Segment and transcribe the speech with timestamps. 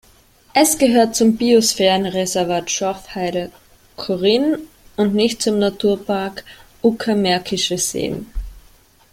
[0.55, 4.57] Es gehört zum Biosphärenreservat Schorfheide-Chorin
[4.97, 6.43] und nicht zum Naturpark
[6.81, 8.25] Uckermärkische Seen.